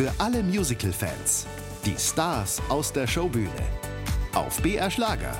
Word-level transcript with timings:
Für 0.00 0.14
alle 0.16 0.42
Musical-Fans. 0.42 1.46
Die 1.84 1.94
Stars 1.98 2.62
aus 2.70 2.90
der 2.90 3.06
Showbühne. 3.06 3.50
Auf 4.32 4.62
BR 4.62 4.90
Schlager. 4.90 5.36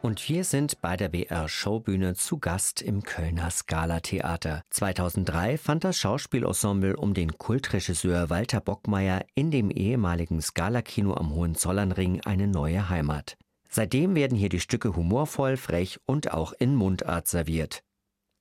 Und 0.00 0.26
wir 0.26 0.44
sind 0.44 0.80
bei 0.80 0.96
der 0.96 1.10
BR 1.10 1.50
Showbühne 1.50 2.14
zu 2.14 2.38
Gast 2.38 2.80
im 2.80 3.02
Kölner 3.02 3.50
Scala 3.50 4.00
Theater. 4.00 4.62
2003 4.70 5.58
fand 5.58 5.84
das 5.84 5.98
Schauspielensemble 5.98 6.96
um 6.96 7.12
den 7.12 7.36
Kultregisseur 7.36 8.30
Walter 8.30 8.62
Bockmeier 8.62 9.26
in 9.34 9.50
dem 9.50 9.70
ehemaligen 9.70 10.40
Scala 10.40 10.80
Kino 10.80 11.12
am 11.12 11.34
Hohenzollernring 11.34 12.22
eine 12.22 12.48
neue 12.48 12.88
Heimat. 12.88 13.36
Seitdem 13.68 14.14
werden 14.14 14.38
hier 14.38 14.48
die 14.48 14.60
Stücke 14.60 14.96
humorvoll, 14.96 15.58
frech 15.58 16.00
und 16.06 16.32
auch 16.32 16.54
in 16.54 16.74
Mundart 16.74 17.28
serviert. 17.28 17.82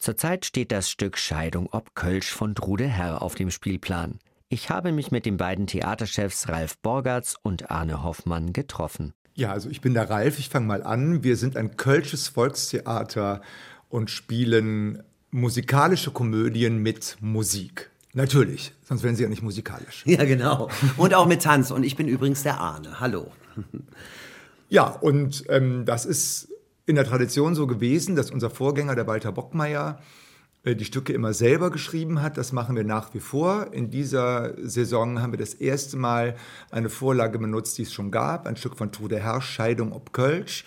Zurzeit 0.02 0.46
steht 0.46 0.72
das 0.72 0.90
Stück 0.90 1.16
Scheidung 1.16 1.70
ob 1.72 1.94
Kölsch 1.94 2.32
von 2.32 2.56
Trude 2.56 2.88
Herr 2.88 3.22
auf 3.22 3.36
dem 3.36 3.52
Spielplan. 3.52 4.18
Ich 4.50 4.72
habe 4.72 4.92
mich 4.92 5.12
mit 5.12 5.28
den 5.28 5.38
beiden 5.38 5.68
Theaterchefs 5.68 6.50
Ralf 6.50 6.80
Borgatz 6.80 7.36
und 7.44 7.70
Arne 7.70 8.02
Hoffmann 8.02 8.52
getroffen. 8.52 9.14
Ja, 9.36 9.52
also 9.52 9.70
ich 9.70 9.80
bin 9.80 9.94
der 9.94 10.10
Ralf, 10.10 10.40
ich 10.40 10.50
fange 10.50 10.66
mal 10.66 10.82
an. 10.82 11.24
Wir 11.24 11.38
sind 11.38 11.56
ein 11.56 11.78
kölsches 11.78 12.30
Volkstheater 12.30 13.44
und 13.90 14.10
spielen 14.10 15.04
musikalische 15.30 16.10
Komödien 16.10 16.80
mit 16.80 17.18
Musik. 17.20 17.92
Natürlich, 18.14 18.74
sonst 18.84 19.04
wären 19.04 19.16
sie 19.16 19.22
ja 19.22 19.30
nicht 19.30 19.44
musikalisch. 19.44 20.04
Ja, 20.08 20.26
genau. 20.26 20.72
Und 20.98 21.14
auch 21.14 21.28
mit 21.28 21.44
Tanz. 21.44 21.70
Und 21.70 21.84
ich 21.84 21.96
bin 21.96 22.08
übrigens 22.08 22.42
der 22.42 22.60
Arne. 22.60 23.00
Hallo. 23.00 23.32
Ja, 24.68 24.88
und 24.88 25.44
ähm, 25.50 25.86
das 25.86 26.06
ist 26.08 26.48
in 26.86 26.96
der 26.96 27.06
Tradition 27.06 27.56
so 27.56 27.68
gewesen, 27.68 28.16
dass 28.16 28.32
unser 28.32 28.50
Vorgänger, 28.50 28.96
der 28.96 29.08
Walter 29.08 29.32
Bockmeier, 29.32 30.00
äh, 30.64 30.76
die 30.76 30.86
Stücke 30.86 31.14
immer 31.14 31.34
selber 31.34 31.72
geschrieben 31.72 32.22
hat. 32.22 32.38
Das 32.38 32.52
machen 32.52 32.76
wir 32.76 32.84
nach 32.84 33.14
wie 33.14 33.20
vor. 33.20 33.74
In 33.74 33.90
dieser 33.90 34.54
Saison 34.62 35.22
haben 35.22 35.34
wir 35.34 35.40
das 35.40 35.54
erste 35.54 35.98
Mal 35.98 36.36
eine 36.70 36.90
Vorlage 36.90 37.40
benutzt, 37.40 37.78
die 37.78 37.84
es 37.84 37.94
schon 37.94 38.12
gab. 38.12 38.48
Ein 38.48 38.56
Stück 38.56 38.78
von 38.78 38.92
Trude 38.92 39.20
Herr, 39.20 39.42
Scheidung 39.42 39.92
ob 39.94 40.14
Kölsch. 40.14 40.66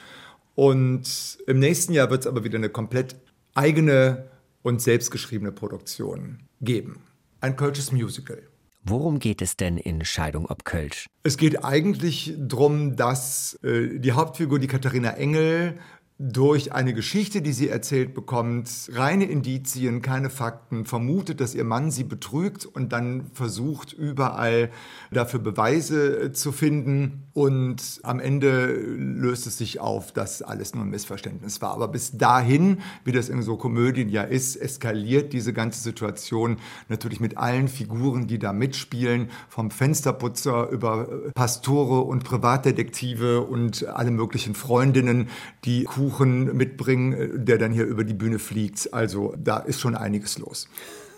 Und 0.55 1.39
im 1.47 1.59
nächsten 1.59 1.93
Jahr 1.93 2.11
wird 2.11 2.23
es 2.23 2.27
aber 2.27 2.45
wieder 2.45 2.59
eine 2.59 2.69
komplett 2.69 3.17
eigene 3.55 4.31
und 4.63 4.81
selbstgeschriebene 4.81 5.53
Produktion 5.53 6.41
geben. 6.61 7.01
Ein 7.41 7.57
Kölsches 7.57 7.93
Musical. 7.93 8.43
Worum 8.87 9.19
geht 9.19 9.41
es 9.41 9.57
denn 9.57 9.79
in 9.79 10.05
Scheidung 10.05 10.47
ob 10.47 10.65
Kölsch? 10.65 11.07
Es 11.23 11.39
geht 11.39 11.65
eigentlich 11.65 12.35
darum, 12.37 12.97
dass 12.97 13.59
äh, 13.63 13.99
die 13.99 14.13
Hauptfigur, 14.13 14.59
die 14.59 14.67
Katharina 14.67 15.13
Engel, 15.13 15.79
durch 16.17 16.73
eine 16.73 16.95
Geschichte, 16.95 17.43
die 17.43 17.53
sie 17.53 17.69
erzählt 17.69 18.15
bekommt, 18.15 18.71
reine 18.93 19.25
Indizien, 19.25 20.01
keine 20.01 20.31
Fakten, 20.31 20.85
vermutet, 20.85 21.41
dass 21.41 21.57
ihr 21.57 21.65
Mann 21.65 21.91
sie 21.91 22.05
betrügt 22.05 22.67
und 22.67 22.93
dann 22.93 23.27
versucht 23.33 23.93
überall 23.93 24.71
dafür 25.11 25.41
Beweise 25.41 26.27
äh, 26.27 26.33
zu 26.33 26.53
finden. 26.53 27.25
Und 27.33 27.99
am 28.05 28.21
Ende 28.21 28.67
löst 28.67 29.49
es 29.49 29.59
sich 29.59 29.81
auf, 29.81 30.13
dass 30.13 30.41
alles 30.41 30.73
nur 30.73 30.85
ein 30.85 30.91
Missverständnis 30.91 31.61
war. 31.61 31.73
Aber 31.73 31.89
bis 31.89 32.17
dahin, 32.17 32.79
wie 33.03 33.11
das 33.11 33.29
in 33.29 33.43
so 33.43 33.57
Komödien 33.57 34.09
ja 34.09 34.23
ist, 34.23 34.55
eskaliert 34.55 35.33
diese 35.33 35.53
ganze 35.53 35.81
Situation 35.81 36.59
natürlich 36.89 37.19
mit 37.19 37.39
allen 37.39 37.67
Figuren, 37.67 38.29
die 38.29 38.39
da 38.39 38.53
mitspielen, 38.53 39.31
vom 39.49 39.73
Fensterputzer 39.73 40.69
über 40.71 41.09
äh, 41.09 41.33
Pastore 41.33 42.03
und 42.03 42.23
Privatdetektive 42.23 43.41
und 43.41 43.85
alle 43.89 44.13
möglichen 44.13 44.55
Freundinnen, 44.55 45.29
die 45.65 45.89
Kuchen 46.05 46.55
mitbringen, 46.57 47.13
äh, 47.13 47.29
der 47.35 47.59
dann 47.59 47.73
hier 47.73 47.85
über 47.85 48.05
die 48.05 48.15
Bühne 48.15 48.39
fliegt. 48.39 48.93
Also 48.93 49.35
da 49.39 49.59
ist 49.59 49.81
schon 49.81 49.95
einiges 49.95 50.39
los. 50.39 50.69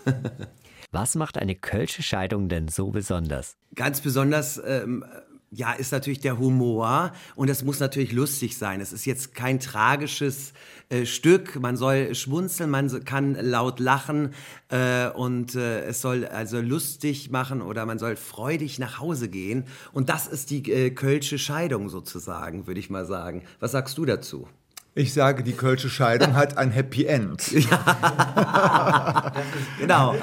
Was 0.91 1.15
macht 1.15 1.37
eine 1.37 1.55
Kölsche 1.55 2.01
Scheidung 2.01 2.47
denn 2.47 2.69
so 2.69 2.91
besonders? 2.91 3.57
Ganz 3.75 3.99
besonders 3.99 4.61
ähm, 4.65 5.03
ja, 5.51 5.73
ist 5.73 5.91
natürlich 5.91 6.19
der 6.19 6.37
Humor 6.39 7.11
und 7.35 7.49
es 7.49 7.63
muss 7.63 7.79
natürlich 7.79 8.11
lustig 8.11 8.57
sein. 8.57 8.81
Es 8.81 8.91
ist 8.93 9.05
jetzt 9.05 9.33
kein 9.33 9.59
tragisches 9.59 10.53
äh, 10.89 11.05
Stück. 11.05 11.59
Man 11.59 11.77
soll 11.77 12.15
schmunzeln, 12.15 12.69
man 12.69 13.03
kann 13.05 13.35
laut 13.35 13.79
lachen 13.79 14.33
äh, 14.69 15.09
und 15.09 15.55
äh, 15.55 15.83
es 15.85 16.01
soll 16.01 16.25
also 16.25 16.59
lustig 16.59 17.31
machen 17.31 17.61
oder 17.61 17.85
man 17.85 17.99
soll 17.99 18.15
freudig 18.15 18.79
nach 18.79 18.99
Hause 18.99 19.29
gehen. 19.29 19.65
Und 19.93 20.09
das 20.09 20.27
ist 20.27 20.49
die 20.49 20.69
äh, 20.71 20.91
Kölsche 20.91 21.39
Scheidung 21.39 21.89
sozusagen, 21.89 22.67
würde 22.67 22.79
ich 22.79 22.89
mal 22.89 23.05
sagen. 23.05 23.43
Was 23.59 23.71
sagst 23.71 23.97
du 23.97 24.05
dazu? 24.05 24.47
Ich 24.97 25.13
sage, 25.13 25.43
die 25.43 25.53
Kölsche 25.53 25.91
Scheidung 25.91 26.33
hat 26.33 26.57
ein 26.57 26.71
Happy 26.71 27.05
End. 27.05 27.51
Ja. 27.69 29.31
genau. 29.79 30.15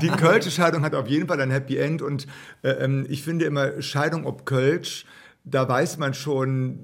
Die 0.00 0.08
Kölsche 0.08 0.50
Scheidung 0.50 0.82
hat 0.82 0.94
auf 0.94 1.08
jeden 1.08 1.28
Fall 1.28 1.40
ein 1.40 1.50
Happy 1.50 1.76
End 1.76 2.00
und 2.00 2.26
äh, 2.62 2.70
ähm, 2.70 3.04
ich 3.08 3.22
finde 3.22 3.44
immer 3.44 3.82
Scheidung 3.82 4.24
ob 4.24 4.46
Kölsch, 4.46 5.04
da 5.44 5.68
weiß 5.68 5.98
man 5.98 6.14
schon, 6.14 6.78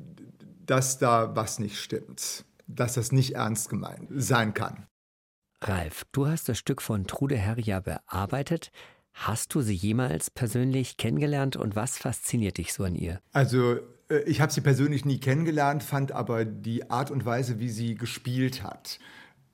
dass 0.66 0.98
da 0.98 1.34
was 1.34 1.58
nicht 1.58 1.78
stimmt, 1.78 2.44
dass 2.66 2.94
das 2.94 3.10
nicht 3.10 3.36
ernst 3.36 3.70
gemeint 3.70 4.08
sein 4.14 4.52
kann. 4.52 4.86
Ralf, 5.62 6.04
du 6.12 6.26
hast 6.26 6.48
das 6.48 6.58
Stück 6.58 6.82
von 6.82 7.06
Trude 7.06 7.36
Herr 7.36 7.56
bearbeitet. 7.80 8.70
Hast 9.14 9.54
du 9.54 9.62
sie 9.62 9.74
jemals 9.74 10.30
persönlich 10.30 10.98
kennengelernt 10.98 11.56
und 11.56 11.74
was 11.74 11.96
fasziniert 11.96 12.58
dich 12.58 12.74
so 12.74 12.84
an 12.84 12.94
ihr? 12.94 13.20
Also 13.32 13.78
ich 14.26 14.41
habe 14.41 14.53
sie 14.53 14.60
persönlich 14.60 15.04
nie 15.04 15.19
kennengelernt, 15.19 15.82
fand 15.82 16.12
aber 16.12 16.44
die 16.44 16.91
Art 16.91 17.10
und 17.10 17.25
Weise, 17.25 17.60
wie 17.60 17.69
sie 17.69 17.94
gespielt 17.94 18.62
hat, 18.62 18.98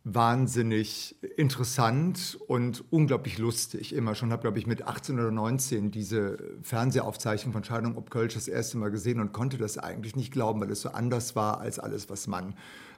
wahnsinnig 0.04 1.16
interessant 1.36 2.38
und 2.46 2.84
unglaublich 2.90 3.38
lustig. 3.38 3.94
Immer 3.94 4.14
schon 4.14 4.32
habe, 4.32 4.42
glaube 4.42 4.58
ich, 4.58 4.66
mit 4.66 4.86
18 4.86 5.18
oder 5.18 5.30
19 5.30 5.90
diese 5.90 6.38
Fernsehaufzeichnung 6.62 7.52
von 7.52 7.64
Scheidung 7.64 7.96
ob 7.96 8.10
Kölsch 8.10 8.34
das 8.34 8.48
erste 8.48 8.78
Mal 8.78 8.90
gesehen 8.90 9.20
und 9.20 9.32
konnte 9.32 9.58
das 9.58 9.78
eigentlich 9.78 10.16
nicht 10.16 10.32
glauben, 10.32 10.60
weil 10.60 10.70
es 10.70 10.80
so 10.80 10.90
anders 10.90 11.36
war 11.36 11.60
als 11.60 11.78
alles, 11.78 12.08
was 12.08 12.26
man 12.26 12.54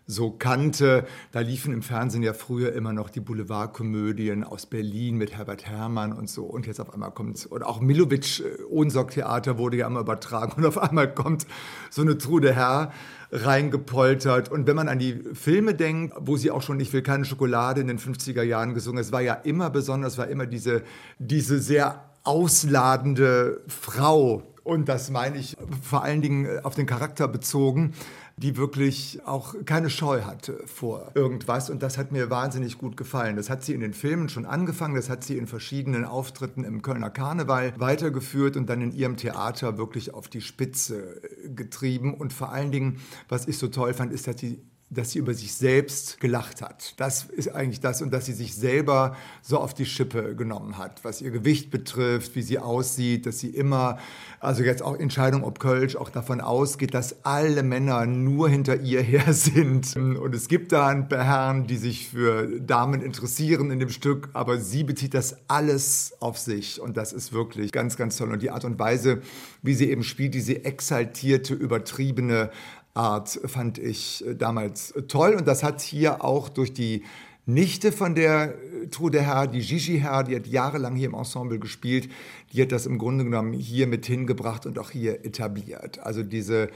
so 0.08 0.30
kannte. 0.30 1.06
Da 1.32 1.40
liefen 1.40 1.72
im 1.72 1.82
Fernsehen 1.82 2.22
ja 2.22 2.32
früher 2.32 2.72
immer 2.72 2.94
noch 2.94 3.10
die 3.10 3.20
Boulevardkomödien 3.20 4.42
aus 4.42 4.64
Berlin 4.64 5.18
mit 5.18 5.36
Herbert 5.36 5.66
Herrmann 5.66 6.12
und 6.14 6.30
so. 6.30 6.44
Und 6.44 6.66
jetzt 6.66 6.80
auf 6.80 6.92
einmal 6.92 7.10
kommt, 7.12 7.44
und 7.46 7.62
auch 7.62 7.80
Milovic, 7.80 8.40
äh, 8.40 8.64
Ohnsorg-Theater 8.70 9.58
wurde 9.58 9.76
ja 9.76 9.86
immer 9.86 10.00
übertragen. 10.00 10.52
Und 10.56 10.66
auf 10.66 10.78
einmal 10.78 11.12
kommt 11.14 11.46
so 11.90 12.02
eine 12.02 12.16
Trude 12.16 12.54
Herr 12.54 12.90
reingepoltert. 13.30 14.50
Und 14.50 14.66
wenn 14.66 14.76
man 14.76 14.88
an 14.88 14.98
die 14.98 15.22
Filme 15.34 15.74
denkt, 15.74 16.14
wo 16.18 16.38
sie 16.38 16.50
auch 16.50 16.62
schon 16.62 16.80
Ich 16.80 16.92
will 16.94 17.02
keine 17.02 17.26
Schokolade 17.26 17.82
in 17.82 17.86
den 17.86 17.98
50er 17.98 18.42
Jahren 18.42 18.72
gesungen, 18.72 19.00
es 19.00 19.12
war 19.12 19.20
ja 19.20 19.34
immer 19.34 19.68
besonders, 19.68 20.16
war 20.16 20.28
immer 20.28 20.46
diese, 20.46 20.82
diese 21.18 21.58
sehr 21.58 22.02
ausladende 22.24 23.60
Frau. 23.68 24.42
Und 24.68 24.86
das 24.88 25.08
meine 25.08 25.38
ich 25.38 25.56
vor 25.82 26.02
allen 26.02 26.20
Dingen 26.20 26.60
auf 26.62 26.74
den 26.74 26.84
Charakter 26.84 27.26
bezogen 27.26 27.94
die 28.38 28.56
wirklich 28.56 29.20
auch 29.24 29.54
keine 29.64 29.90
Scheu 29.90 30.22
hatte 30.22 30.62
vor 30.66 31.10
irgendwas. 31.14 31.70
Und 31.70 31.82
das 31.82 31.98
hat 31.98 32.12
mir 32.12 32.30
wahnsinnig 32.30 32.78
gut 32.78 32.96
gefallen. 32.96 33.36
Das 33.36 33.50
hat 33.50 33.64
sie 33.64 33.74
in 33.74 33.80
den 33.80 33.92
Filmen 33.92 34.28
schon 34.28 34.46
angefangen, 34.46 34.94
das 34.94 35.10
hat 35.10 35.24
sie 35.24 35.36
in 35.36 35.46
verschiedenen 35.46 36.04
Auftritten 36.04 36.62
im 36.62 36.82
Kölner 36.82 37.10
Karneval 37.10 37.72
weitergeführt 37.76 38.56
und 38.56 38.68
dann 38.68 38.80
in 38.80 38.92
ihrem 38.92 39.16
Theater 39.16 39.76
wirklich 39.76 40.14
auf 40.14 40.28
die 40.28 40.40
Spitze 40.40 41.20
getrieben. 41.54 42.14
Und 42.14 42.32
vor 42.32 42.52
allen 42.52 42.70
Dingen, 42.70 43.00
was 43.28 43.48
ich 43.48 43.58
so 43.58 43.66
toll 43.68 43.92
fand, 43.92 44.12
ist, 44.12 44.28
dass 44.28 44.38
sie 44.38 44.62
dass 44.90 45.10
sie 45.10 45.18
über 45.18 45.34
sich 45.34 45.54
selbst 45.54 46.18
gelacht 46.18 46.62
hat. 46.62 46.94
Das 46.98 47.24
ist 47.24 47.48
eigentlich 47.48 47.80
das 47.80 48.00
und 48.00 48.10
dass 48.10 48.24
sie 48.24 48.32
sich 48.32 48.54
selber 48.54 49.16
so 49.42 49.58
auf 49.58 49.74
die 49.74 49.84
Schippe 49.84 50.34
genommen 50.34 50.78
hat, 50.78 51.04
was 51.04 51.20
ihr 51.20 51.30
Gewicht 51.30 51.70
betrifft, 51.70 52.34
wie 52.36 52.42
sie 52.42 52.58
aussieht, 52.58 53.26
dass 53.26 53.38
sie 53.38 53.50
immer, 53.50 53.98
also 54.40 54.62
jetzt 54.62 54.82
auch 54.82 54.96
Entscheidung 54.96 55.44
ob 55.44 55.58
Kölsch, 55.58 55.96
auch 55.96 56.08
davon 56.08 56.40
ausgeht, 56.40 56.94
dass 56.94 57.24
alle 57.26 57.62
Männer 57.62 58.06
nur 58.06 58.48
hinter 58.48 58.80
ihr 58.80 59.02
her 59.08 59.34
sind. 59.34 59.94
Und 59.94 60.34
es 60.34 60.48
gibt 60.48 60.72
da 60.72 60.88
ein 60.88 61.08
paar 61.08 61.24
Herren, 61.24 61.66
die 61.66 61.76
sich 61.76 62.08
für 62.08 62.58
Damen 62.58 63.02
interessieren 63.02 63.70
in 63.70 63.80
dem 63.80 63.90
Stück, 63.90 64.30
aber 64.32 64.56
sie 64.56 64.84
bezieht 64.84 65.12
das 65.12 65.36
alles 65.48 66.14
auf 66.20 66.38
sich 66.38 66.80
und 66.80 66.96
das 66.96 67.12
ist 67.12 67.34
wirklich 67.34 67.72
ganz, 67.72 67.96
ganz 67.98 68.16
toll. 68.16 68.32
Und 68.32 68.42
die 68.42 68.50
Art 68.50 68.64
und 68.64 68.78
Weise, 68.78 69.20
wie 69.62 69.74
sie 69.74 69.90
eben 69.90 70.02
spielt, 70.02 70.32
diese 70.32 70.64
exaltierte, 70.64 71.52
übertriebene 71.52 72.50
Art 72.98 73.40
fand 73.46 73.78
ich 73.78 74.26
äh, 74.26 74.34
damals 74.34 74.90
äh, 74.90 75.02
toll. 75.02 75.34
Und 75.34 75.46
das 75.46 75.62
hat 75.62 75.80
hier 75.80 76.24
auch 76.24 76.48
durch 76.48 76.72
die 76.72 77.04
Nichte 77.46 77.92
von 77.92 78.14
der 78.14 78.54
äh, 78.54 78.88
Trude 78.88 79.22
Herr, 79.22 79.46
die 79.46 79.60
Gigi 79.60 80.00
Herr, 80.00 80.24
die 80.24 80.36
hat 80.36 80.46
jahrelang 80.46 80.96
hier 80.96 81.08
im 81.08 81.14
Ensemble 81.14 81.58
gespielt, 81.58 82.10
die 82.52 82.60
hat 82.60 82.72
das 82.72 82.86
im 82.86 82.98
Grunde 82.98 83.24
genommen 83.24 83.52
hier 83.52 83.86
mit 83.86 84.04
hingebracht 84.04 84.66
und 84.66 84.78
auch 84.78 84.90
hier 84.90 85.24
etabliert. 85.24 86.00
Also 86.00 86.22
diese 86.22 86.68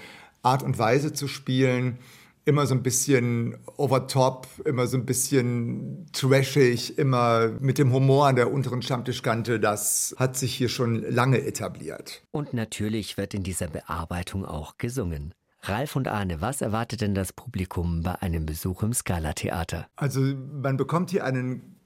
Art 0.43 0.63
und 0.63 0.79
Weise 0.79 1.13
zu 1.13 1.29
spielen, 1.29 1.99
immer 2.45 2.67
so 2.67 2.75
ein 2.75 2.83
bisschen 2.83 3.57
over 3.77 4.07
top, 4.07 4.49
immer 4.65 4.87
so 4.87 4.97
ein 4.97 5.07
bisschen 5.07 6.07
trashig, 6.13 6.99
immer 6.99 7.49
mit 7.61 7.79
dem 7.79 7.93
Humor 7.93 8.29
an 8.29 8.37
der 8.37 8.53
unteren 8.53 8.83
Stammtischkante, 8.83 9.61
das 9.61 10.15
hat 10.19 10.37
sich 10.37 10.55
hier 10.55 10.69
schon 10.69 11.03
lange 11.09 11.43
etabliert. 11.45 12.23
Und 12.33 12.53
natürlich 12.53 13.17
wird 13.17 13.35
in 13.35 13.43
dieser 13.43 13.69
Bearbeitung 13.69 14.45
auch 14.45 14.79
gesungen. 14.79 15.33
Ralf 15.65 15.95
und 15.95 16.09
Arne, 16.09 16.41
was 16.41 16.61
erwartet 16.61 17.03
denn 17.03 17.15
das 17.15 17.33
Publikum 17.33 18.03
bei 18.03 18.21
einem 18.21 18.47
Besuch 18.47 18.83
im 18.83 18.93
Scala-Theater? 18.93 19.87
Also 19.95 20.21
man 20.21 20.77
bekommt 20.77 21.11
hier 21.11 21.25
einen 21.25 21.77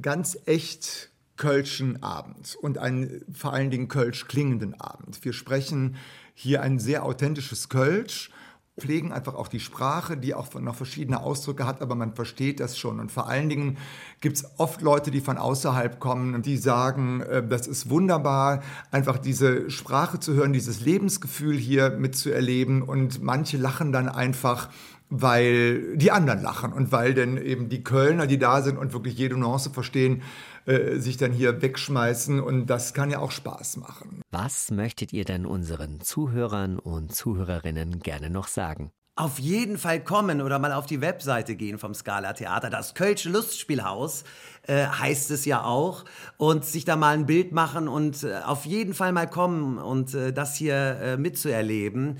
ganz 0.00 0.38
echt 0.46 1.10
kölschen 1.36 2.02
Abend 2.02 2.56
und 2.62 2.78
einen 2.78 3.22
vor 3.30 3.52
allen 3.52 3.70
Dingen 3.70 3.88
kölsch 3.88 4.26
klingenden 4.26 4.80
Abend. 4.80 5.22
Wir 5.22 5.34
sprechen 5.34 5.96
hier 6.32 6.62
ein 6.62 6.78
sehr 6.78 7.04
authentisches 7.04 7.68
Kölsch 7.68 8.30
pflegen 8.78 9.12
einfach 9.12 9.34
auch 9.34 9.48
die 9.48 9.60
Sprache, 9.60 10.16
die 10.16 10.34
auch 10.34 10.52
noch 10.54 10.74
verschiedene 10.74 11.22
Ausdrücke 11.22 11.66
hat, 11.66 11.80
aber 11.80 11.94
man 11.94 12.14
versteht 12.14 12.60
das 12.60 12.76
schon. 12.76 13.00
Und 13.00 13.10
vor 13.10 13.26
allen 13.26 13.48
Dingen 13.48 13.78
gibt 14.20 14.36
es 14.36 14.46
oft 14.58 14.82
Leute, 14.82 15.10
die 15.10 15.20
von 15.20 15.38
außerhalb 15.38 15.98
kommen 15.98 16.34
und 16.34 16.44
die 16.44 16.58
sagen, 16.58 17.22
äh, 17.22 17.46
das 17.46 17.66
ist 17.66 17.88
wunderbar, 17.88 18.62
einfach 18.90 19.18
diese 19.18 19.70
Sprache 19.70 20.20
zu 20.20 20.34
hören, 20.34 20.52
dieses 20.52 20.80
Lebensgefühl 20.80 21.56
hier 21.56 21.90
mitzuerleben. 21.90 22.82
Und 22.82 23.22
manche 23.22 23.56
lachen 23.56 23.92
dann 23.92 24.08
einfach 24.08 24.68
weil 25.08 25.96
die 25.96 26.10
anderen 26.10 26.42
lachen 26.42 26.72
und 26.72 26.90
weil 26.90 27.14
denn 27.14 27.36
eben 27.36 27.68
die 27.68 27.84
Kölner, 27.84 28.26
die 28.26 28.38
da 28.38 28.60
sind 28.62 28.76
und 28.76 28.92
wirklich 28.92 29.16
jede 29.16 29.36
Nuance 29.36 29.70
verstehen, 29.70 30.22
äh, 30.66 30.98
sich 30.98 31.16
dann 31.16 31.32
hier 31.32 31.62
wegschmeißen 31.62 32.40
und 32.40 32.66
das 32.66 32.92
kann 32.92 33.10
ja 33.10 33.20
auch 33.20 33.30
Spaß 33.30 33.78
machen. 33.78 34.20
Was 34.30 34.70
möchtet 34.70 35.12
ihr 35.12 35.24
denn 35.24 35.46
unseren 35.46 36.00
Zuhörern 36.00 36.78
und 36.78 37.14
Zuhörerinnen 37.14 38.00
gerne 38.00 38.30
noch 38.30 38.48
sagen? 38.48 38.90
Auf 39.18 39.38
jeden 39.38 39.78
Fall 39.78 40.04
kommen 40.04 40.42
oder 40.42 40.58
mal 40.58 40.74
auf 40.74 40.84
die 40.84 41.00
Webseite 41.00 41.56
gehen 41.56 41.78
vom 41.78 41.94
Scala 41.94 42.34
Theater. 42.34 42.68
Das 42.68 42.94
Kölsche 42.94 43.30
Lustspielhaus 43.30 44.24
äh, 44.66 44.86
heißt 44.86 45.30
es 45.30 45.46
ja 45.46 45.64
auch. 45.64 46.04
Und 46.36 46.66
sich 46.66 46.84
da 46.84 46.96
mal 46.96 47.14
ein 47.14 47.24
Bild 47.24 47.50
machen 47.50 47.88
und 47.88 48.24
äh, 48.24 48.40
auf 48.44 48.66
jeden 48.66 48.92
Fall 48.92 49.12
mal 49.12 49.26
kommen 49.26 49.78
und 49.78 50.12
äh, 50.12 50.34
das 50.34 50.54
hier 50.54 50.74
äh, 50.74 51.16
mitzuerleben. 51.16 52.18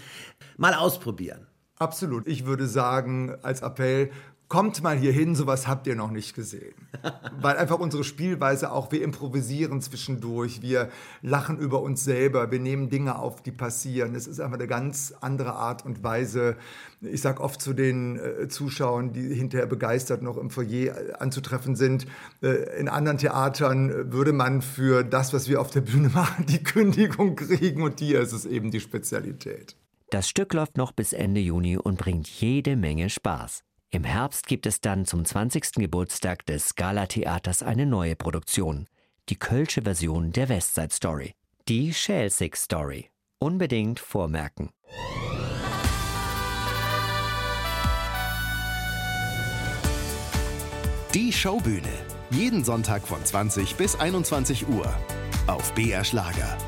Mal 0.56 0.72
ausprobieren. 0.72 1.46
Absolut. 1.78 2.26
Ich 2.26 2.46
würde 2.46 2.66
sagen, 2.66 3.36
als 3.42 3.60
Appell, 3.60 4.10
kommt 4.48 4.82
mal 4.82 4.96
hier 4.96 5.12
hin, 5.12 5.34
sowas 5.34 5.66
habt 5.66 5.86
ihr 5.86 5.96
noch 5.96 6.10
nicht 6.10 6.34
gesehen. 6.34 6.74
Weil 7.40 7.56
einfach 7.56 7.78
unsere 7.78 8.04
Spielweise 8.04 8.70
auch, 8.70 8.92
wir 8.92 9.02
improvisieren 9.02 9.80
zwischendurch, 9.80 10.62
wir 10.62 10.90
lachen 11.22 11.58
über 11.58 11.82
uns 11.82 12.04
selber, 12.04 12.50
wir 12.50 12.60
nehmen 12.60 12.88
Dinge 12.88 13.18
auf, 13.18 13.42
die 13.42 13.50
passieren. 13.50 14.14
Es 14.14 14.26
ist 14.26 14.40
einfach 14.40 14.58
eine 14.58 14.68
ganz 14.68 15.14
andere 15.20 15.54
Art 15.54 15.84
und 15.84 16.04
Weise. 16.04 16.56
Ich 17.00 17.20
sage 17.20 17.42
oft 17.42 17.60
zu 17.60 17.72
den 17.72 18.18
äh, 18.18 18.48
Zuschauern, 18.48 19.12
die 19.12 19.34
hinterher 19.34 19.66
begeistert 19.66 20.22
noch 20.22 20.36
im 20.36 20.50
Foyer 20.50 20.96
äh, 20.96 21.12
anzutreffen 21.18 21.74
sind, 21.74 22.06
äh, 22.42 22.78
in 22.78 22.88
anderen 22.88 23.18
Theatern 23.18 24.12
würde 24.12 24.32
man 24.32 24.62
für 24.62 25.02
das, 25.02 25.32
was 25.32 25.48
wir 25.48 25.60
auf 25.60 25.70
der 25.70 25.80
Bühne 25.80 26.08
machen, 26.14 26.46
die 26.46 26.62
Kündigung 26.62 27.36
kriegen 27.36 27.82
und 27.82 27.98
hier 28.00 28.20
ist 28.20 28.32
es 28.32 28.46
eben 28.46 28.70
die 28.70 28.80
Spezialität. 28.80 29.76
Das 30.10 30.28
Stück 30.28 30.54
läuft 30.54 30.76
noch 30.76 30.92
bis 30.92 31.12
Ende 31.12 31.40
Juni 31.40 31.76
und 31.76 31.98
bringt 31.98 32.28
jede 32.28 32.76
Menge 32.76 33.10
Spaß. 33.10 33.64
Im 33.96 34.04
Herbst 34.04 34.46
gibt 34.46 34.66
es 34.66 34.82
dann 34.82 35.06
zum 35.06 35.24
20. 35.24 35.76
Geburtstag 35.76 36.44
des 36.44 36.68
Scala-Theaters 36.68 37.62
eine 37.62 37.86
neue 37.86 38.14
Produktion, 38.14 38.88
die 39.30 39.36
kölsche 39.36 39.80
Version 39.80 40.32
der 40.32 40.50
Westside 40.50 40.92
Story, 40.92 41.32
die 41.66 41.94
Schelsig 41.94 42.56
Story. 42.56 43.08
Unbedingt 43.38 43.98
vormerken. 43.98 44.68
Die 51.14 51.32
Showbühne. 51.32 51.88
Jeden 52.28 52.64
Sonntag 52.64 53.00
von 53.00 53.24
20 53.24 53.76
bis 53.76 53.98
21 53.98 54.68
Uhr 54.68 54.94
auf 55.46 55.72
BR 55.72 56.04
Schlager. 56.04 56.58